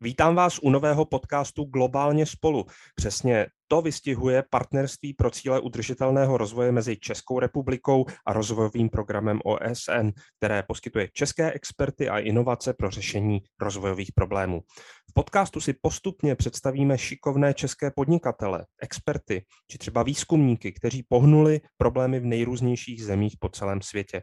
Vítám 0.00 0.34
vás 0.34 0.58
u 0.62 0.70
nového 0.70 1.04
podcastu 1.04 1.64
Globálně 1.64 2.26
spolu. 2.26 2.66
Přesně 2.94 3.46
to 3.68 3.82
vystihuje 3.82 4.44
partnerství 4.50 5.14
pro 5.14 5.30
cíle 5.30 5.60
udržitelného 5.60 6.36
rozvoje 6.36 6.72
mezi 6.72 6.96
Českou 6.96 7.38
republikou 7.38 8.06
a 8.26 8.32
rozvojovým 8.32 8.88
programem 8.88 9.40
OSN, 9.44 10.10
které 10.36 10.62
poskytuje 10.62 11.08
české 11.12 11.52
experty 11.52 12.08
a 12.08 12.18
inovace 12.18 12.74
pro 12.74 12.90
řešení 12.90 13.40
rozvojových 13.60 14.12
problémů. 14.14 14.60
V 15.10 15.14
podcastu 15.14 15.60
si 15.60 15.74
postupně 15.82 16.34
představíme 16.34 16.98
šikovné 16.98 17.54
české 17.54 17.90
podnikatele, 17.90 18.66
experty 18.82 19.44
či 19.70 19.78
třeba 19.78 20.02
výzkumníky, 20.02 20.72
kteří 20.72 21.02
pohnuli 21.08 21.60
problémy 21.76 22.20
v 22.20 22.24
nejrůznějších 22.24 23.04
zemích 23.04 23.36
po 23.40 23.48
celém 23.48 23.82
světě. 23.82 24.22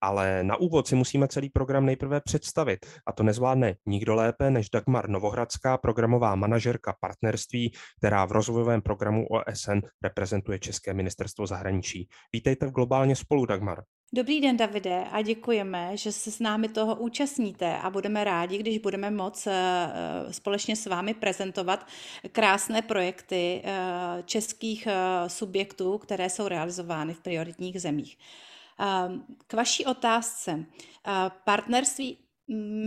Ale 0.00 0.44
na 0.44 0.56
úvod 0.56 0.86
si 0.86 0.94
musíme 0.94 1.28
celý 1.28 1.50
program 1.50 1.86
nejprve 1.86 2.20
představit 2.20 2.86
a 3.06 3.12
to 3.12 3.22
nezvládne 3.22 3.74
nikdo 3.86 4.14
lépe 4.14 4.50
než 4.50 4.70
Dagmar 4.70 5.08
Novohradská, 5.08 5.78
programová 5.78 6.34
manažerka 6.34 6.94
partnerství, 7.00 7.72
která 7.98 8.24
v 8.24 8.32
rozvojovém 8.32 8.82
programu 8.82 9.26
OSN 9.26 9.78
reprezentuje 10.02 10.58
České 10.58 10.94
ministerstvo 10.94 11.46
zahraničí. 11.46 12.08
Vítejte 12.32 12.66
v 12.66 12.70
Globálně 12.70 13.16
spolu, 13.16 13.46
Dagmar. 13.46 13.82
Dobrý 14.12 14.40
den, 14.40 14.56
Davide, 14.56 15.04
a 15.12 15.22
děkujeme, 15.22 15.96
že 15.96 16.12
se 16.12 16.30
s 16.30 16.40
námi 16.40 16.68
toho 16.68 16.94
účastníte 16.94 17.76
a 17.76 17.90
budeme 17.90 18.24
rádi, 18.24 18.58
když 18.58 18.78
budeme 18.78 19.10
moc 19.10 19.46
eh, 19.46 19.52
eh, 19.52 20.32
společně 20.32 20.76
s 20.76 20.86
vámi 20.86 21.14
prezentovat 21.14 21.86
krásné 22.32 22.82
projekty 22.82 23.62
eh, 23.64 24.22
českých 24.24 24.88
subjektů, 25.26 25.98
které 25.98 26.30
jsou 26.30 26.48
realizovány 26.48 27.14
v 27.14 27.20
prioritních 27.20 27.80
zemích. 27.80 28.18
Ehm, 28.78 29.24
k 29.46 29.54
vaší 29.54 29.86
otázce. 29.86 30.64
Eh, 31.06 31.30
partnerství 31.44 32.18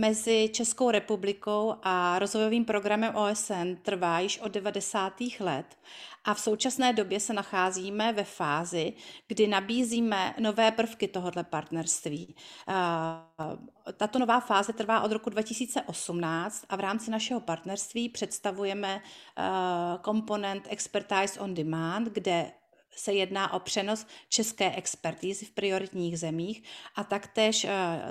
mezi 0.00 0.50
Českou 0.52 0.90
republikou 0.90 1.74
a 1.82 2.18
rozvojovým 2.18 2.64
programem 2.64 3.16
OSN 3.16 3.76
trvá 3.82 4.20
již 4.20 4.38
od 4.38 4.52
90. 4.52 5.40
let 5.40 5.78
a 6.24 6.34
v 6.34 6.40
současné 6.40 6.92
době 6.92 7.20
se 7.20 7.32
nacházíme 7.32 8.12
ve 8.12 8.24
fázi, 8.24 8.92
kdy 9.28 9.46
nabízíme 9.46 10.34
nové 10.38 10.70
prvky 10.70 11.08
tohoto 11.08 11.44
partnerství. 11.44 12.34
Eh, 12.68 13.92
tato 13.92 14.18
nová 14.18 14.40
fáze 14.40 14.72
trvá 14.72 15.00
od 15.00 15.12
roku 15.12 15.30
2018 15.30 16.64
a 16.68 16.76
v 16.76 16.80
rámci 16.80 17.10
našeho 17.10 17.40
partnerství 17.40 18.08
představujeme 18.08 19.02
komponent 20.00 20.66
Expertise 20.70 21.40
on 21.40 21.54
Demand, 21.54 22.08
kde 22.08 22.52
se 22.96 23.12
jedná 23.12 23.52
o 23.52 23.60
přenos 23.60 24.06
české 24.28 24.74
expertízy 24.74 25.44
v 25.44 25.50
prioritních 25.50 26.18
zemích 26.18 26.62
a 26.94 27.04
taktéž 27.04 27.64
eh, 27.64 27.70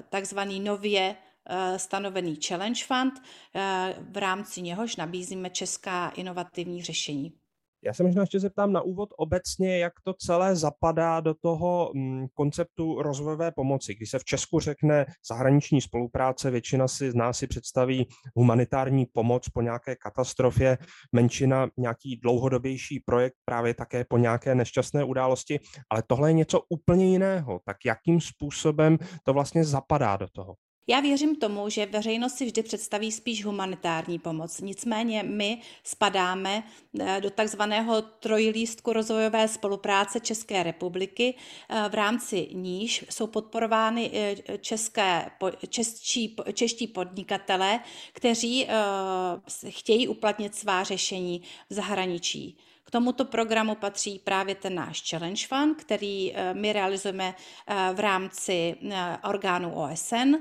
takzvaný 0.09 0.59
nově 0.59 1.15
eh, 1.45 1.79
stanovený 1.79 2.39
Challenge 2.47 2.83
Fund, 2.85 3.13
eh, 3.55 3.95
v 3.99 4.17
rámci 4.17 4.61
něhož 4.61 4.95
nabízíme 4.95 5.49
česká 5.49 6.09
inovativní 6.09 6.83
řešení. 6.83 7.38
Já 7.85 7.93
se 7.93 8.03
možná 8.03 8.21
ještě 8.21 8.39
zeptám 8.39 8.73
na 8.73 8.81
úvod 8.81 9.09
obecně, 9.17 9.77
jak 9.77 9.93
to 10.03 10.13
celé 10.13 10.55
zapadá 10.55 11.19
do 11.19 11.33
toho 11.33 11.91
mm, 11.95 12.27
konceptu 12.33 13.01
rozvojové 13.01 13.51
pomoci. 13.51 13.95
Když 13.95 14.09
se 14.09 14.19
v 14.19 14.23
Česku 14.23 14.59
řekne 14.59 15.05
zahraniční 15.29 15.81
spolupráce, 15.81 16.51
většina 16.51 16.87
si 16.87 17.11
z 17.11 17.15
nás 17.15 17.37
si 17.37 17.47
představí 17.47 18.07
humanitární 18.35 19.05
pomoc 19.05 19.49
po 19.49 19.61
nějaké 19.61 19.95
katastrofě, 19.95 20.77
menšina 21.11 21.69
nějaký 21.77 22.19
dlouhodobější 22.23 22.99
projekt 22.99 23.35
právě 23.45 23.73
také 23.73 24.05
po 24.09 24.17
nějaké 24.17 24.55
nešťastné 24.55 25.03
události, 25.03 25.59
ale 25.89 26.03
tohle 26.07 26.29
je 26.29 26.33
něco 26.33 26.61
úplně 26.69 27.05
jiného. 27.11 27.59
Tak 27.65 27.77
jakým 27.85 28.21
způsobem 28.21 28.97
to 29.23 29.33
vlastně 29.33 29.63
zapadá 29.63 30.17
do 30.17 30.27
toho? 30.27 30.55
Já 30.89 30.99
věřím 30.99 31.35
tomu, 31.35 31.69
že 31.69 31.85
veřejnost 31.85 32.35
si 32.35 32.45
vždy 32.45 32.63
představí 32.63 33.11
spíš 33.11 33.45
humanitární 33.45 34.19
pomoc. 34.19 34.61
Nicméně 34.61 35.23
my 35.23 35.61
spadáme 35.83 36.63
eh, 36.99 37.21
do 37.21 37.29
takzvaného 37.29 38.01
trojlístku 38.01 38.93
rozvojové 38.93 39.47
spolupráce 39.47 40.19
České 40.19 40.63
republiky, 40.63 41.35
eh, 41.69 41.89
v 41.89 41.93
rámci 41.93 42.47
níž 42.53 43.05
jsou 43.09 43.27
podporovány 43.27 44.11
eh, 44.13 44.57
české, 44.57 45.31
čeští, 45.69 46.35
čeští 46.53 46.87
podnikatelé, 46.87 47.79
kteří 48.13 48.67
chtějí 49.69 50.07
uplatnit 50.07 50.55
svá 50.55 50.83
řešení 50.83 51.41
v 51.69 51.73
zahraničí. 51.73 52.57
K 52.89 52.91
tomuto 52.91 53.25
programu 53.25 53.75
patří 53.75 54.19
právě 54.19 54.55
ten 54.55 54.75
náš 54.75 55.09
Challenge 55.09 55.47
Fund, 55.47 55.83
který 55.83 56.33
eh, 56.35 56.53
my 56.53 56.73
realizujeme 56.73 57.35
eh, 57.67 57.93
v 57.93 57.99
rámci 57.99 58.75
eh, 58.91 59.17
orgánu 59.23 59.73
OSN. 59.73 60.35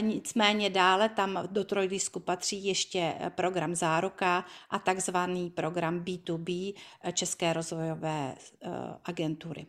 Nicméně 0.00 0.70
dále 0.70 1.08
tam 1.08 1.38
do 1.50 1.64
trojdisku 1.64 2.20
patří 2.20 2.64
ještě 2.64 3.14
program 3.28 3.74
Záruka 3.74 4.44
a 4.70 4.78
takzvaný 4.78 5.50
program 5.50 6.00
B2B 6.00 6.74
České 7.12 7.52
rozvojové 7.52 8.34
agentury. 9.04 9.66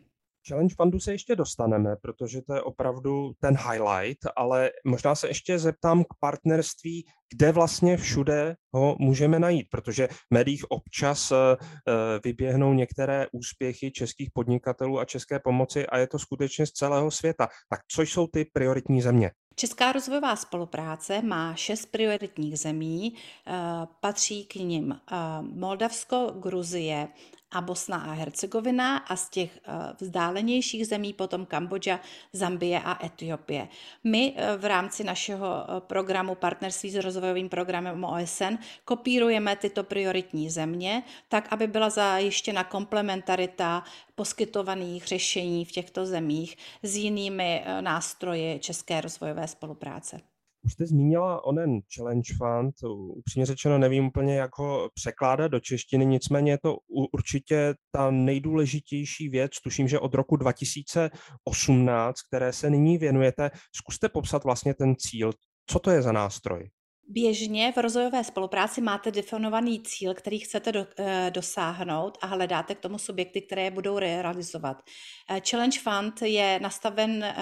Challenge 0.48 0.74
Fundu 0.74 1.00
se 1.00 1.12
ještě 1.12 1.36
dostaneme, 1.36 1.96
protože 2.02 2.42
to 2.42 2.54
je 2.54 2.62
opravdu 2.62 3.32
ten 3.40 3.56
highlight, 3.56 4.18
ale 4.36 4.70
možná 4.84 5.14
se 5.14 5.28
ještě 5.28 5.58
zeptám 5.58 6.04
k 6.04 6.14
partnerství, 6.20 7.06
kde 7.34 7.52
vlastně 7.52 7.96
všude 7.96 8.56
ho 8.74 8.96
můžeme 8.98 9.38
najít, 9.38 9.66
protože 9.70 10.08
v 10.10 10.24
médiích 10.30 10.70
občas 10.70 11.32
eh, 11.32 11.36
eh, 11.56 11.92
vyběhnou 12.24 12.72
některé 12.72 13.26
úspěchy 13.32 13.90
českých 13.90 14.30
podnikatelů 14.34 14.98
a 14.98 15.04
české 15.04 15.38
pomoci 15.38 15.86
a 15.86 15.98
je 15.98 16.06
to 16.06 16.18
skutečně 16.18 16.66
z 16.66 16.72
celého 16.72 17.10
světa. 17.10 17.48
Tak 17.70 17.80
co 17.88 18.02
jsou 18.02 18.26
ty 18.26 18.44
prioritní 18.52 19.02
země? 19.02 19.30
Česká 19.58 19.92
rozvojová 19.92 20.36
spolupráce 20.36 21.22
má 21.22 21.54
šest 21.54 21.86
prioritních 21.86 22.58
zemí, 22.58 23.14
eh, 23.46 23.52
patří 24.00 24.44
k 24.44 24.54
nim 24.54 25.00
Moldavsko, 25.40 26.32
Gruzie, 26.40 27.08
a 27.50 27.60
Bosna 27.60 27.96
a 27.96 28.12
Hercegovina 28.12 28.96
a 28.96 29.16
z 29.16 29.28
těch 29.28 29.58
eh, 29.64 29.72
vzdálenějších 30.00 30.86
zemí 30.86 31.12
potom 31.12 31.46
Kambodža, 31.46 32.00
Zambie 32.32 32.80
a 32.84 33.06
Etiopie. 33.06 33.68
My 34.04 34.34
eh, 34.36 34.56
v 34.56 34.64
rámci 34.64 35.04
našeho 35.04 35.46
eh, 35.46 35.80
programu 35.80 36.34
partnerství 36.34 36.90
s 36.90 36.94
rozvojovým 36.94 37.48
programem 37.48 38.04
OSN 38.04 38.58
kopírujeme 38.84 39.56
tyto 39.56 39.84
prioritní 39.84 40.50
země, 40.50 41.02
tak 41.28 41.48
aby 41.50 41.66
byla 41.66 41.90
zajištěna 41.90 42.64
komplementarita 42.64 43.84
poskytovaných 44.16 45.06
řešení 45.06 45.64
v 45.64 45.72
těchto 45.72 46.06
zemích 46.06 46.56
s 46.82 46.96
jinými 46.96 47.64
nástroji 47.80 48.58
české 48.58 49.00
rozvojové 49.00 49.48
spolupráce. 49.48 50.20
Už 50.64 50.72
jste 50.72 50.86
zmínila 50.86 51.44
onen 51.44 51.80
Challenge 51.96 52.34
Fund, 52.38 52.74
upřímně 53.16 53.46
řečeno 53.46 53.78
nevím 53.78 54.06
úplně, 54.06 54.36
jak 54.36 54.58
ho 54.58 54.90
překládat 54.94 55.48
do 55.48 55.60
češtiny, 55.60 56.06
nicméně 56.06 56.52
je 56.52 56.58
to 56.58 56.76
určitě 57.12 57.74
ta 57.90 58.10
nejdůležitější 58.10 59.28
věc, 59.28 59.50
tuším, 59.64 59.88
že 59.88 59.98
od 59.98 60.14
roku 60.14 60.36
2018, 60.36 62.16
které 62.28 62.52
se 62.52 62.70
nyní 62.70 62.98
věnujete. 62.98 63.50
Zkuste 63.76 64.08
popsat 64.08 64.44
vlastně 64.44 64.74
ten 64.74 64.94
cíl, 64.96 65.32
co 65.66 65.78
to 65.78 65.90
je 65.90 66.02
za 66.02 66.12
nástroj? 66.12 66.68
Běžně 67.08 67.72
v 67.72 67.76
rozvojové 67.76 68.24
spolupráci 68.24 68.80
máte 68.80 69.10
definovaný 69.10 69.80
cíl, 69.80 70.14
který 70.14 70.38
chcete 70.38 70.72
do, 70.72 70.86
e, 70.98 71.30
dosáhnout 71.30 72.18
a 72.20 72.26
hledáte 72.26 72.74
k 72.74 72.80
tomu 72.80 72.98
subjekty, 72.98 73.42
které 73.42 73.62
je 73.62 73.70
budou 73.70 73.98
realizovat. 73.98 74.82
E, 75.30 75.40
Challenge 75.50 75.80
Fund 75.80 76.22
je 76.22 76.60
nastaven 76.62 77.24
e, 77.24 77.34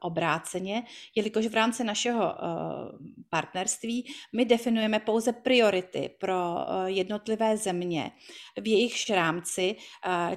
obráceně, 0.00 0.82
jelikož 1.14 1.46
v 1.46 1.54
rámci 1.54 1.84
našeho 1.84 2.34
partnerství 3.30 4.12
my 4.32 4.44
definujeme 4.44 5.00
pouze 5.00 5.32
priority 5.32 6.10
pro 6.20 6.56
jednotlivé 6.86 7.56
země. 7.56 8.10
V 8.60 8.68
jejich 8.68 9.10
rámci 9.10 9.76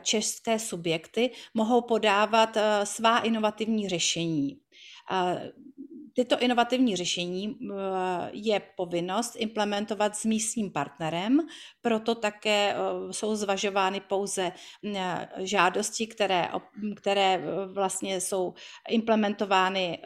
české 0.02 0.60
subjekty 0.60 1.32
mohou 1.54 1.82
podávat 1.82 2.58
svá 2.84 3.20
inovativní 3.20 3.90
řešení. 3.90 4.60
Tyto 6.14 6.40
inovativní 6.40 6.96
řešení 6.96 7.60
je 8.32 8.62
povinnost 8.76 9.36
implementovat 9.38 10.16
s 10.16 10.26
místním 10.26 10.72
partnerem, 10.72 11.40
proto 11.82 12.16
také 12.16 12.76
eh, 12.76 13.14
jsou 13.14 13.36
zvažovány 13.36 14.00
pouze 14.00 14.52
žádosti, 15.38 16.08
které, 16.08 16.50
které 16.96 17.44
vlastně 17.74 18.22
jsou 18.22 18.54
implementovány 18.90 20.00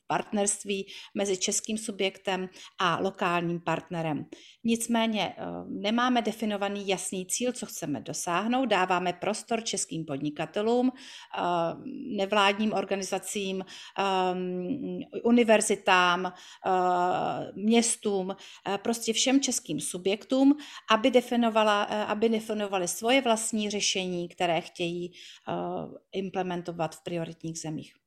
v 0.00 0.03
partnerství 0.06 0.86
mezi 1.14 1.36
českým 1.36 1.78
subjektem 1.78 2.48
a 2.80 2.98
lokálním 3.00 3.60
partnerem. 3.60 4.26
Nicméně 4.64 5.34
nemáme 5.68 6.22
definovaný 6.22 6.88
jasný 6.88 7.26
cíl, 7.26 7.52
co 7.52 7.66
chceme 7.66 8.00
dosáhnout, 8.00 8.66
dáváme 8.66 9.12
prostor 9.12 9.64
českým 9.64 10.04
podnikatelům, 10.04 10.90
nevládním 12.16 12.72
organizacím, 12.72 13.64
univerzitám, 15.24 16.26
eh, 16.26 16.32
městům, 17.54 18.30
eh, 18.30 18.78
prostě 18.78 19.12
všem 19.12 19.40
českým 19.40 19.80
subjektům, 19.80 20.56
aby, 20.90 21.10
definovala, 21.10 21.86
eh, 21.90 22.04
aby 22.04 22.28
definovali 22.28 22.88
svoje 22.88 23.20
vlastní 23.20 23.70
řešení, 23.70 24.28
které 24.28 24.60
chtějí 24.60 25.12
implementovat 26.12 26.94
v 26.94 27.02
prioritních 27.04 27.58
zemích. 27.58 28.03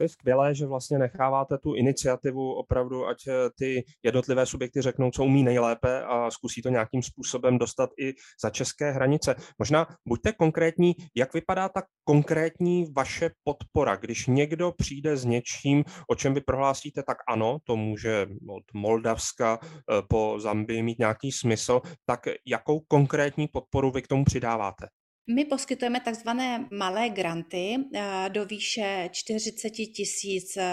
Je 0.00 0.08
skvělé, 0.08 0.54
že 0.54 0.66
vlastně 0.66 0.98
necháváte 0.98 1.58
tu 1.58 1.74
iniciativu 1.74 2.52
opravdu, 2.52 3.06
ať 3.06 3.26
eh, 3.26 3.32
ty 3.58 3.84
jednotlivé 4.02 4.46
subjekty 4.46 4.82
řeknou, 4.82 5.10
co 5.10 5.24
umí 5.24 5.42
nejlépe 5.42 6.02
a 6.02 6.30
zkusí 6.30 6.62
to 6.62 6.68
nějakým 6.68 7.02
způsobem 7.02 7.58
dostat 7.58 7.90
i 8.00 8.14
za 8.42 8.50
české 8.50 8.90
hranice. 8.90 9.34
Možná 9.58 9.86
buďte 10.08 10.32
konkrétní, 10.32 10.94
jak 11.16 11.34
vypadá 11.34 11.68
ta 11.68 11.82
konkrétní 12.04 12.92
vaše 12.96 13.30
podpora, 13.44 13.96
když 13.96 14.26
někdo 14.26 14.72
přijde 14.72 15.16
s 15.16 15.24
něčím, 15.24 15.84
o 16.10 16.14
čem 16.14 16.34
vy 16.34 16.40
prohlásíte, 16.40 17.02
tak 17.02 17.16
ano, 17.28 17.58
to 17.64 17.76
může 17.76 18.26
od 18.48 18.64
Moldavska 18.74 19.58
eh, 19.62 20.02
po 20.08 20.36
Zambii 20.38 20.82
mít 20.82 20.98
nějaký 20.98 21.32
smysl, 21.32 21.80
tak 22.06 22.20
jakou 22.46 22.80
konkrétní 22.80 23.48
podporu 23.48 23.90
vy 23.90 24.02
k 24.02 24.08
tomu 24.08 24.24
přidáváte? 24.24 24.86
My 25.34 25.44
poskytujeme 25.44 26.00
takzvané 26.00 26.68
malé 26.70 27.08
granty 27.08 27.76
eh, 27.94 28.28
do 28.28 28.44
výše 28.44 29.08
40 29.12 29.70
tisíc 29.70 30.56
eh, 30.56 30.66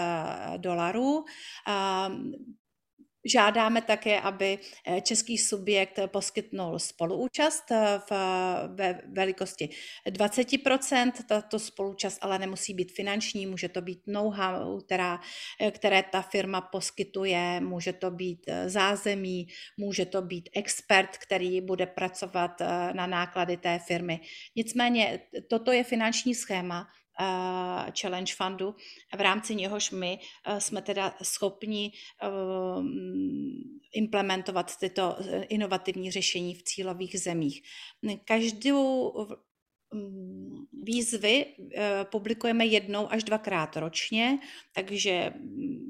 dolarů. 0.56 1.24
Žádáme 3.28 3.82
také, 3.82 4.20
aby 4.20 4.58
eh, 4.86 5.00
český 5.00 5.38
subjekt 5.38 5.98
poskytnul 6.06 6.78
spoluúčast 6.78 7.70
eh, 7.70 8.00
v, 8.10 8.12
ve 8.74 9.00
velikosti 9.12 9.68
20%. 10.10 11.12
Tato 11.28 11.58
spoluúčast 11.58 12.18
ale 12.20 12.38
nemusí 12.38 12.74
být 12.74 12.92
finanční, 12.92 13.46
může 13.46 13.68
to 13.68 13.82
být 13.82 14.00
know-how, 14.06 14.80
která, 14.80 15.20
eh, 15.60 15.70
které 15.70 16.02
ta 16.02 16.22
firma 16.22 16.60
poskytuje, 16.60 17.60
může 17.60 17.92
to 17.92 18.10
být 18.10 18.46
zázemí, 18.66 19.46
může 19.76 20.06
to 20.06 20.22
být 20.22 20.48
expert, 20.56 21.16
který 21.18 21.60
bude 21.60 21.86
pracovat 21.86 22.60
na 22.92 23.06
náklady 23.06 23.56
té 23.56 23.78
firmy. 23.78 24.20
Nicméně 24.56 25.20
toto 25.48 25.72
je 25.72 25.84
finanční 25.84 26.34
schéma, 26.34 26.86
challenge 28.00 28.34
Fundu, 28.36 28.74
v 29.16 29.20
rámci 29.20 29.54
něhož 29.54 29.90
my 29.90 30.18
eh, 30.46 30.60
jsme 30.60 30.82
teda 30.82 31.14
schopni 31.22 31.92
ehm, 32.22 33.62
implementovat 33.94 34.76
tyto 34.76 35.16
eh, 35.20 35.42
inovativní 35.42 36.10
řešení 36.10 36.54
v 36.54 36.62
cílových 36.62 37.20
zemích. 37.20 37.62
Každou 38.24 39.12
výzvy 40.82 41.46
publikujeme 42.10 42.66
jednou 42.66 43.12
až 43.12 43.24
dvakrát 43.24 43.76
ročně, 43.76 44.38
takže 44.74 45.32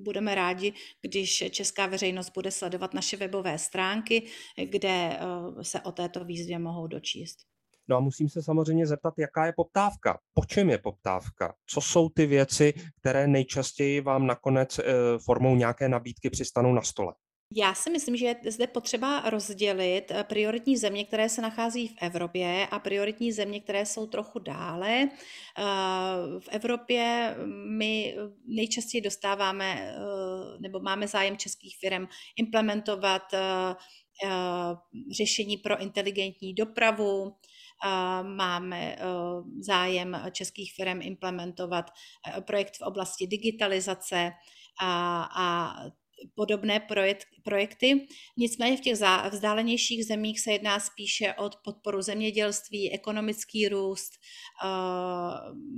budeme 0.03 0.35
rádi, 0.35 0.73
když 1.03 1.45
česká 1.51 1.87
veřejnost 1.87 2.31
bude 2.35 2.51
sledovat 2.51 2.95
naše 2.95 3.17
webové 3.17 3.59
stránky, 3.59 4.23
kde 4.65 5.19
se 5.63 5.81
o 5.81 5.93
této 5.93 6.25
výzvě 6.25 6.59
mohou 6.59 6.87
dočíst. 6.87 7.39
No 7.89 7.97
a 7.97 8.01
musím 8.01 8.29
se 8.29 8.43
samozřejmě 8.43 8.87
zeptat, 8.87 9.15
jaká 9.19 9.47
je 9.47 9.53
poptávka, 9.57 10.19
po 10.35 10.45
čem 10.45 10.71
je 10.71 10.79
poptávka, 10.79 11.55
co 11.67 11.81
jsou 11.81 12.09
ty 12.09 12.27
věci, 12.27 12.75
které 13.01 13.27
nejčastěji 13.27 14.01
vám 14.01 14.27
nakonec 14.27 14.79
eh, 14.79 14.85
formou 15.25 15.57
nějaké 15.57 15.89
nabídky 15.89 16.31
přistanou 16.31 16.73
na 16.73 16.83
stole. 16.83 17.15
Já 17.57 17.75
si 17.75 17.91
myslím, 17.91 18.17
že 18.17 18.27
je 18.27 18.37
zde 18.53 18.67
potřeba 18.67 19.31
rozdělit 19.31 20.11
eh, 20.11 20.25
prioritní 20.25 20.77
země, 20.77 21.05
které 21.05 21.29
se 21.29 21.43
nachází 21.43 21.89
v 21.89 21.95
Evropě 22.01 22.69
a 22.71 22.79
prioritní 22.79 23.33
země, 23.33 23.61
které 23.61 23.87
jsou 23.87 24.07
trochu 24.07 24.39
dále. 24.39 25.03
Eh, 25.03 25.11
v 26.39 26.49
Evropě 26.49 27.37
my 27.79 28.17
nejčastěji 28.47 29.01
dostáváme 29.01 29.95
nebo 30.61 30.81
máme 30.81 31.09
zájem 31.09 31.37
českých 31.37 31.77
firm 31.81 32.07
implementovat 32.39 33.23
řešení 35.11 35.57
pro 35.57 35.81
inteligentní 35.81 36.55
dopravu, 36.55 37.33
Máme 38.23 38.97
eh, 38.99 39.05
zájem 39.61 40.23
českých 40.33 40.73
firm 40.75 41.03
implementovat 41.03 41.91
eh, 41.91 42.41
projekt 42.41 42.77
v 42.77 42.83
oblasti 42.83 43.27
digitalizace 43.27 44.33
a, 44.81 45.23
a 45.37 45.75
podobné 46.35 46.81
projekt, 46.81 47.27
projekty. 47.45 48.07
Nicméně 48.37 48.77
v 48.77 48.81
těch 48.81 48.95
vzdálenějších 49.31 50.07
zemích 50.07 50.41
se 50.41 50.53
jedná 50.53 50.81
spíše 50.81 51.35
o 51.35 51.51
podporu 51.65 52.03
zemědělství, 52.03 52.93
ekonomický 52.93 53.69
růst. 53.69 54.13
Eh, 54.65 54.69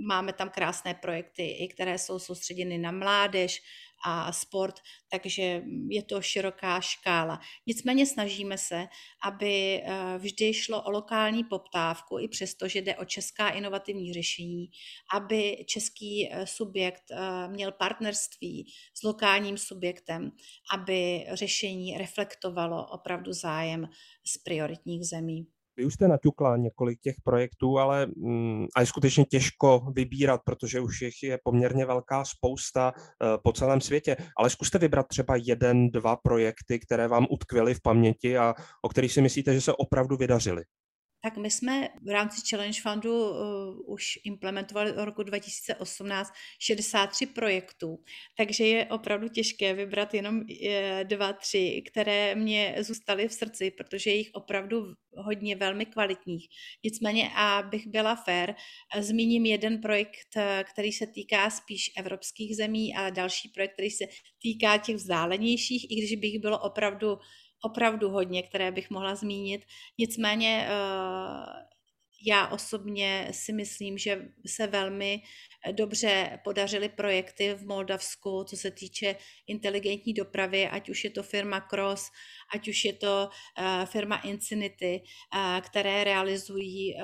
máme 0.06 0.32
tam 0.32 0.50
krásné 0.50 0.94
projekty, 0.94 1.68
které 1.74 1.98
jsou 1.98 2.18
soustředěny 2.18 2.78
na 2.78 2.90
mládež, 2.90 3.62
a 4.04 4.32
sport, 4.32 4.74
takže 5.08 5.62
je 5.88 6.02
to 6.02 6.22
široká 6.22 6.80
škála. 6.80 7.40
Nicméně 7.66 8.06
snažíme 8.06 8.58
se, 8.58 8.86
aby 9.24 9.82
eh, 9.82 10.18
vždy 10.18 10.54
šlo 10.54 10.82
o 10.82 10.90
lokální 10.90 11.44
poptávku, 11.44 12.18
i 12.18 12.28
přesto, 12.28 12.68
že 12.68 12.78
jde 12.78 12.96
o 12.96 13.04
česká 13.04 13.48
inovativní 13.48 14.12
řešení, 14.12 14.70
aby 15.14 15.64
český 15.68 16.28
eh, 16.30 16.46
subjekt 16.46 17.04
eh, 17.10 17.48
měl 17.48 17.72
partnerství 17.72 18.72
s 18.94 19.02
lokálním 19.02 19.58
subjektem, 19.58 20.32
aby 20.74 21.26
řešení 21.32 21.98
reflektovalo 21.98 22.86
opravdu 22.86 23.32
zájem 23.32 23.88
z 24.26 24.38
prioritních 24.38 25.06
zemí. 25.06 25.46
Vy 25.80 25.86
už 25.86 25.94
jste 25.94 26.08
naťukla 26.08 26.56
několik 26.56 27.00
těch 27.00 27.14
projektů, 27.24 27.78
ale 27.78 28.06
mm, 28.16 28.66
a 28.76 28.80
je 28.80 28.86
skutečně 28.86 29.24
těžko 29.24 29.82
vybírat, 29.96 30.40
protože 30.44 30.80
už 30.80 31.02
jich 31.02 31.22
je 31.22 31.38
poměrně 31.44 31.86
velká 31.86 32.24
spousta 32.24 32.92
uh, 32.92 33.28
po 33.44 33.52
celém 33.52 33.80
světě. 33.80 34.16
Ale 34.36 34.50
zkuste 34.50 34.78
vybrat 34.78 35.06
třeba 35.08 35.36
jeden, 35.36 35.90
dva 35.90 36.16
projekty, 36.16 36.78
které 36.78 37.08
vám 37.08 37.26
utkvěly 37.30 37.74
v 37.74 37.82
paměti 37.82 38.38
a 38.38 38.54
o 38.82 38.88
kterých 38.88 39.12
si 39.12 39.22
myslíte, 39.22 39.54
že 39.54 39.60
se 39.60 39.72
opravdu 39.72 40.16
vydařily. 40.16 40.62
Tak 41.22 41.36
my 41.36 41.50
jsme 41.50 41.88
v 42.02 42.08
rámci 42.08 42.40
Challenge 42.50 42.80
Fundu 42.82 43.30
uh, 43.30 43.36
už 43.86 44.18
implementovali 44.24 44.92
od 44.92 45.04
roku 45.04 45.22
2018 45.22 46.32
63 46.58 47.26
projektů, 47.26 47.98
takže 48.36 48.66
je 48.66 48.86
opravdu 48.86 49.28
těžké 49.28 49.74
vybrat 49.74 50.14
jenom 50.14 50.36
uh, 50.36 50.44
dva, 51.02 51.32
tři, 51.32 51.82
které 51.86 52.34
mě 52.34 52.76
zůstaly 52.78 53.28
v 53.28 53.32
srdci, 53.32 53.70
protože 53.70 54.10
je 54.10 54.16
jich 54.16 54.30
opravdu 54.32 54.86
hodně 55.16 55.56
velmi 55.56 55.86
kvalitních. 55.86 56.48
Nicméně, 56.84 57.30
abych 57.36 57.86
byla 57.86 58.16
fair, 58.16 58.50
uh, 58.50 59.02
zmíním 59.02 59.46
jeden 59.46 59.80
projekt, 59.80 60.36
uh, 60.36 60.42
který 60.72 60.92
se 60.92 61.06
týká 61.06 61.50
spíš 61.50 61.90
evropských 61.96 62.56
zemí 62.56 62.94
a 62.96 63.10
další 63.10 63.48
projekt, 63.48 63.72
který 63.72 63.90
se 63.90 64.04
týká 64.42 64.78
těch 64.78 64.96
vzdálenějších, 64.96 65.90
i 65.90 65.94
když 65.94 66.14
bych 66.16 66.38
bylo 66.38 66.58
opravdu 66.58 67.18
opravdu 67.62 68.10
hodně, 68.10 68.42
které 68.42 68.72
bych 68.72 68.90
mohla 68.90 69.14
zmínit. 69.14 69.64
Nicméně 69.98 70.66
eh, 70.68 71.70
já 72.26 72.48
osobně 72.48 73.28
si 73.30 73.52
myslím, 73.52 73.98
že 73.98 74.28
se 74.46 74.66
velmi 74.66 75.22
dobře 75.72 76.40
podařily 76.44 76.88
projekty 76.88 77.54
v 77.54 77.66
Moldavsku, 77.66 78.44
co 78.44 78.56
se 78.56 78.70
týče 78.70 79.16
inteligentní 79.46 80.14
dopravy, 80.14 80.68
ať 80.68 80.88
už 80.88 81.04
je 81.04 81.10
to 81.10 81.22
firma 81.22 81.60
Cross, 81.60 82.10
ať 82.54 82.68
už 82.68 82.84
je 82.84 82.92
to 82.92 83.28
uh, 83.28 83.84
firma 83.86 84.16
Infinity, 84.16 85.00
uh, 85.34 85.60
které 85.60 86.04
realizují 86.04 86.94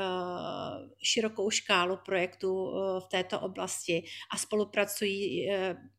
širokou 1.02 1.50
škálu 1.50 1.98
projektů 2.04 2.72
v 3.00 3.08
této 3.10 3.40
oblasti 3.40 4.04
a 4.32 4.36
spolupracují 4.38 5.48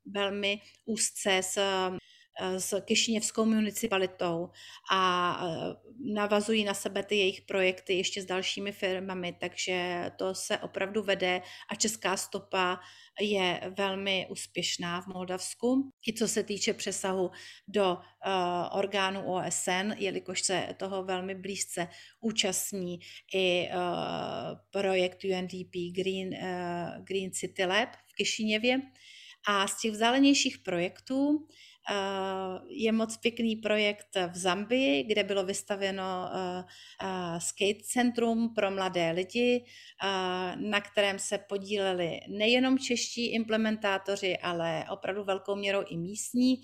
velmi 0.05 0.61
úzce 0.85 1.37
s 1.43 1.57
Eh, 1.57 1.97
s 2.39 2.81
Kišiněvskou 2.81 3.45
municipalitou 3.45 4.49
a 4.91 5.41
eh, 5.43 5.75
navazují 6.13 6.63
na 6.63 6.73
sebe 6.73 7.03
ty 7.03 7.15
jejich 7.15 7.41
projekty 7.41 7.93
ještě 7.93 8.21
s 8.21 8.25
dalšími 8.25 8.71
firmami, 8.71 9.33
takže 9.39 10.05
to 10.17 10.35
se 10.35 10.57
opravdu 10.57 11.03
vede 11.03 11.41
a 11.69 11.75
česká 11.75 12.17
stopa 12.17 12.79
je 13.21 13.73
velmi 13.77 14.27
úspěšná 14.29 15.01
v 15.01 15.07
Moldavsku. 15.07 15.91
I 16.07 16.13
co 16.13 16.27
se 16.27 16.43
týče 16.43 16.73
přesahu 16.73 17.31
do 17.67 17.93
uh, 17.93 18.77
orgánu 18.77 19.33
OSN, 19.33 19.91
jelikož 19.97 20.41
se 20.41 20.75
toho 20.79 21.03
velmi 21.03 21.35
blízce 21.35 21.87
účastní 22.19 22.99
i 23.35 23.69
projekt 24.71 25.23
UNDP 25.23 25.75
Green, 25.95 26.29
Green 27.03 27.31
City 27.31 27.65
Lab 27.65 27.89
v 28.07 28.15
Kišiněvě. 28.17 28.81
A 29.47 29.67
z 29.67 29.81
těch 29.81 29.91
vzdálenějších 29.91 30.57
projektů 30.57 31.47
Eh, 31.76 31.76
je 32.69 32.91
moc 32.91 33.17
pěkný 33.17 33.55
projekt 33.55 34.07
v 34.31 34.37
Zambii, 34.37 35.03
kde 35.03 35.23
bylo 35.23 35.43
vystaveno 35.43 36.29
eh, 36.33 36.63
eh, 37.03 37.39
skate 37.39 37.83
centrum 37.83 38.53
pro 38.53 38.71
mladé 38.71 39.11
lidi, 39.11 39.65
na 40.55 40.81
kterém 40.81 41.19
se 41.19 41.37
podíleli 41.37 42.19
nejenom 42.29 42.79
čeští 42.79 43.33
implementátoři, 43.33 44.37
ale 44.37 44.85
opravdu 44.89 45.23
velkou 45.23 45.55
měrou 45.55 45.83
i 45.87 45.97
místní 45.97 46.55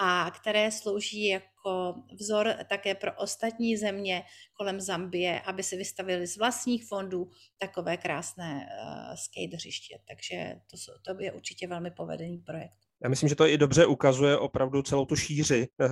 a 0.00 0.30
které 0.30 0.70
slouží 0.70 1.26
jako 1.26 1.94
vzor 2.20 2.54
také 2.68 2.94
pro 2.94 3.12
ostatní 3.16 3.76
země 3.76 4.22
kolem 4.52 4.80
Zambie, 4.80 5.40
aby 5.40 5.62
si 5.62 5.76
vystavili 5.76 6.26
z 6.26 6.36
vlastních 6.36 6.84
fondů 6.88 7.30
takové 7.58 7.96
krásné 7.96 8.68
skate 9.14 9.56
hřiště. 9.56 9.98
Takže 10.08 10.54
to, 10.70 11.14
to 11.14 11.22
je 11.22 11.32
určitě 11.32 11.66
velmi 11.66 11.90
povedený 11.90 12.38
projekt. 12.38 12.81
Já 13.02 13.08
myslím, 13.08 13.28
že 13.28 13.34
to 13.34 13.46
i 13.46 13.58
dobře 13.58 13.86
ukazuje 13.86 14.38
opravdu 14.38 14.82
celou 14.82 15.04
tu 15.04 15.16
šíři 15.16 15.68
eh, 15.80 15.88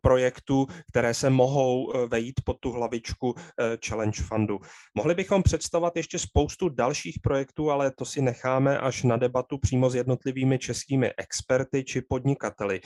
projektů, 0.00 0.66
které 0.90 1.14
se 1.14 1.30
mohou 1.30 1.92
eh, 1.92 2.06
vejít 2.06 2.34
pod 2.44 2.56
tu 2.60 2.72
hlavičku 2.72 3.34
eh, 3.36 3.78
Challenge 3.86 4.22
Fundu. 4.22 4.58
Mohli 4.94 5.14
bychom 5.14 5.42
představovat 5.42 5.96
ještě 5.96 6.18
spoustu 6.18 6.68
dalších 6.68 7.18
projektů, 7.22 7.70
ale 7.70 7.92
to 7.98 8.04
si 8.04 8.22
necháme 8.22 8.78
až 8.78 9.02
na 9.02 9.16
debatu 9.16 9.58
přímo 9.58 9.90
s 9.90 9.94
jednotlivými 9.94 10.58
českými 10.58 11.12
experty 11.16 11.84
či 11.84 12.02
podnikateli. 12.08 12.80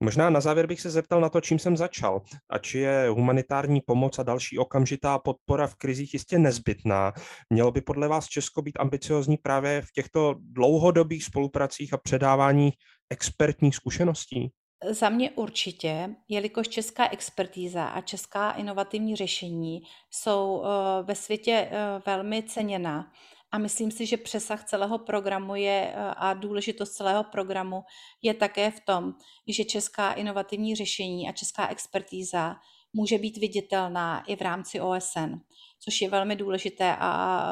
Možná 0.00 0.30
na 0.30 0.40
závěr 0.40 0.66
bych 0.66 0.80
se 0.80 0.90
zeptal 0.90 1.20
na 1.20 1.28
to, 1.28 1.40
čím 1.40 1.58
jsem 1.58 1.76
začal. 1.76 2.22
A 2.50 2.58
či 2.58 2.78
je 2.78 3.08
humanitární 3.08 3.80
pomoc 3.80 4.18
a 4.18 4.22
další 4.22 4.58
okamžitá 4.58 5.18
podpora 5.18 5.66
v 5.66 5.74
krizích 5.74 6.14
jistě 6.14 6.38
nezbytná. 6.38 7.12
Mělo 7.50 7.70
by 7.70 7.80
podle 7.80 8.08
vás 8.08 8.26
Česko 8.26 8.62
být 8.62 8.80
ambiciozní 8.80 9.36
právě 9.36 9.82
v 9.82 9.92
těchto 9.92 10.34
dlouhodobých 10.38 11.24
spolupracích 11.24 11.94
a 11.94 11.96
předávání 11.96 12.72
expertních 13.10 13.76
zkušeností? 13.76 14.52
Za 14.90 15.08
mě 15.08 15.30
určitě, 15.30 16.14
jelikož 16.28 16.68
česká 16.68 17.08
expertíza 17.10 17.84
a 17.84 18.00
česká 18.00 18.50
inovativní 18.50 19.16
řešení 19.16 19.80
jsou 20.10 20.62
eh, 20.64 21.02
ve 21.02 21.14
světě 21.14 21.68
eh, 21.70 22.02
velmi 22.06 22.42
ceněna 22.42 23.12
a 23.52 23.58
myslím 23.58 23.90
si, 23.90 24.06
že 24.06 24.16
přesah 24.16 24.64
celého 24.64 24.98
programu 24.98 25.54
je 25.54 25.92
eh, 25.94 26.14
a 26.16 26.34
důležitost 26.34 26.90
celého 26.90 27.24
programu 27.24 27.84
je 28.22 28.34
také 28.34 28.70
v 28.70 28.80
tom, 28.80 29.14
že 29.48 29.64
česká 29.64 30.12
inovativní 30.12 30.74
řešení 30.74 31.28
a 31.28 31.32
česká 31.32 31.68
expertíza 31.68 32.56
může 32.92 33.18
být 33.18 33.36
viditelná 33.36 34.24
i 34.26 34.36
v 34.36 34.40
rámci 34.40 34.80
OSN, 34.80 35.34
což 35.80 36.00
je 36.00 36.10
velmi 36.10 36.36
důležité 36.36 36.96
a 36.98 37.42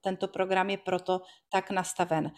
tento 0.00 0.28
program 0.28 0.70
je 0.70 0.78
proto 0.78 1.20
tak 1.48 1.70
nastaven. 1.70 2.32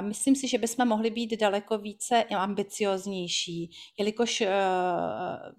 Myslím 0.00 0.36
si, 0.36 0.48
že 0.48 0.58
bychom 0.58 0.88
mohli 0.88 1.10
být 1.10 1.40
daleko 1.40 1.78
více 1.78 2.24
ambicioznější, 2.24 3.70
jelikož 3.98 4.40
e, 4.40 4.50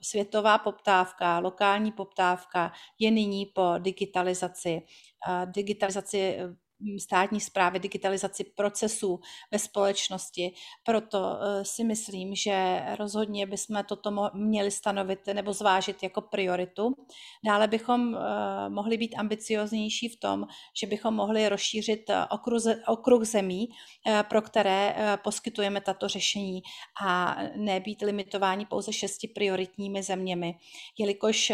světová 0.01 0.57
poptávka, 0.57 1.39
lokální 1.39 1.91
poptávka 1.91 2.71
je 2.99 3.11
nyní 3.11 3.45
po 3.45 3.73
digitalizaci. 3.77 4.81
Digitalizaci 5.45 6.37
státní 6.99 7.39
zprávy, 7.41 7.79
digitalizaci 7.79 8.43
procesů 8.43 9.19
ve 9.51 9.59
společnosti. 9.59 10.53
Proto 10.83 11.37
eh, 11.41 11.65
si 11.65 11.83
myslím, 11.83 12.35
že 12.35 12.81
rozhodně 12.99 13.45
bychom 13.45 13.83
toto 13.83 14.11
měli 14.33 14.71
stanovit 14.71 15.27
nebo 15.33 15.53
zvážit 15.53 16.03
jako 16.03 16.21
prioritu. 16.21 16.95
Dále 17.45 17.67
bychom 17.67 18.15
eh, 18.15 18.19
mohli 18.69 18.97
být 18.97 19.15
ambicioznější 19.15 20.09
v 20.09 20.19
tom, 20.19 20.45
že 20.81 20.87
bychom 20.87 21.13
mohli 21.13 21.49
rozšířit 21.49 22.09
eh, 22.09 22.25
okruh, 22.29 22.61
okruh 22.87 23.23
zemí, 23.23 23.67
pro 24.29 24.41
které 24.41 24.95
poskytujeme 25.23 25.81
tato 25.81 26.07
řešení 26.07 26.61
a 27.05 27.37
nebýt 27.55 28.01
limitováni 28.01 28.65
pouze 28.65 28.93
šesti 28.93 29.27
prioritními 29.27 30.03
zeměmi, 30.03 30.55
jelikož 30.97 31.49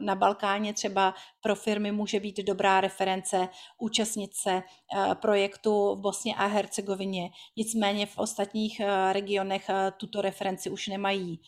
na 0.00 0.14
Balkáně 0.14 0.74
třeba 0.74 1.14
pro 1.40 1.54
firmy 1.54 1.92
může 1.92 2.20
být 2.20 2.36
dobrá 2.38 2.80
reference 2.80 3.48
účastnit 3.78 4.34
se 4.34 4.47
eh, 4.52 5.14
projektu 5.14 5.94
v 5.94 6.00
Bosně 6.00 6.34
a 6.34 6.46
Hercegovině. 6.46 7.30
Nicméně 7.56 8.06
v 8.06 8.18
ostatních 8.18 8.80
eh, 8.80 9.12
regionech 9.12 9.68
eh, 9.68 9.92
tuto 9.96 10.20
referenci 10.20 10.70
už 10.70 10.86
nemají. 10.88 11.40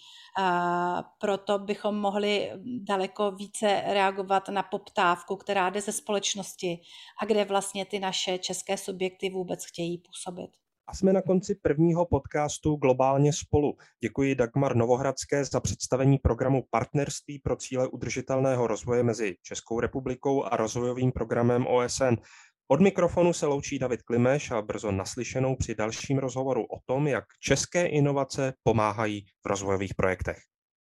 Proto 1.21 1.59
bychom 1.59 1.97
mohli 1.97 2.53
daleko 2.65 3.31
více 3.31 3.83
reagovat 3.87 4.49
na 4.49 4.63
poptávku, 4.63 5.37
která 5.37 5.71
jde 5.71 5.81
ze 5.81 5.93
společnosti 5.93 6.81
a 7.23 7.25
kde 7.25 7.45
vlastně 7.45 7.85
ty 7.85 7.99
naše 7.99 8.39
české 8.39 8.77
subjekty 8.77 9.31
vůbec 9.31 9.65
chtějí 9.65 9.99
působit. 9.99 10.51
A 10.91 10.95
jsme 10.95 11.13
na 11.13 11.23
konci 11.23 11.55
prvního 11.55 12.07
podcastu 12.07 12.77
Globálně 12.77 13.33
spolu. 13.33 13.77
Děkuji 14.01 14.35
Dagmar 14.35 14.77
Novohradské 14.77 15.45
za 15.45 15.61
představení 15.61 16.19
programu 16.19 16.65
Partnerství 16.71 17.39
pro 17.39 17.57
cíle 17.57 17.89
udržitelného 17.89 18.67
rozvoje 18.67 19.03
mezi 19.03 19.37
Českou 19.43 19.81
republikou 19.81 20.45
a 20.45 20.57
rozvojovým 20.57 21.13
programem 21.13 21.67
OSN. 21.67 22.15
Od 22.73 22.81
mikrofonu 22.81 23.33
se 23.33 23.47
loučí 23.47 23.79
David 23.79 24.03
Klimeš 24.03 24.51
a 24.51 24.63
brzo 24.63 24.93
naslyšenou 24.93 25.57
při 25.57 25.75
dalším 25.75 26.19
rozhovoru 26.19 26.65
o 26.65 26.81
tom, 26.87 27.07
jak 27.07 27.25
české 27.41 27.87
inovace 27.87 28.53
pomáhají 28.63 29.25
v 29.43 29.47
rozvojových 29.47 29.95
projektech. 29.95 30.50